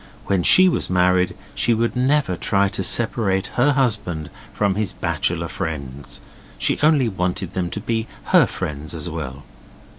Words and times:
When 0.25 0.41
she 0.41 0.67
was 0.67 0.89
married 0.89 1.35
she 1.53 1.75
would 1.75 1.95
never 1.95 2.35
try 2.35 2.69
to 2.69 2.81
separate 2.83 3.51
her 3.53 3.73
husband 3.73 4.31
from 4.51 4.73
his 4.73 4.93
bachelor 4.93 5.47
friends, 5.47 6.21
she 6.57 6.79
only 6.81 7.07
wanted 7.07 7.53
them 7.53 7.69
to 7.69 7.79
be 7.79 8.07
her 8.33 8.47
friends 8.47 8.95
as 8.95 9.07
well. 9.11 9.43